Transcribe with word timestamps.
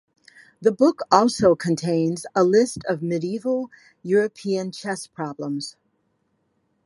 The 0.59 0.71
book 0.71 1.01
also 1.11 1.53
contains 1.55 2.25
a 2.33 2.43
list 2.43 2.79
of 2.89 3.03
medieval 3.03 3.69
European 4.01 4.71
chess 4.71 5.05
problems. 5.05 5.75